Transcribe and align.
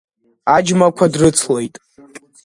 Аџьмақәа 0.55 1.11
дрыцлеит. 1.13 1.75